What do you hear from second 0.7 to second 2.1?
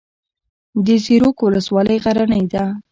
د زیروک ولسوالۍ